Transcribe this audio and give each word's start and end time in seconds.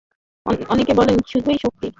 অনেকে 0.69 0.93
বলেন 0.99 1.17
শুধুই 1.27 1.57
শক্তি। 1.63 1.87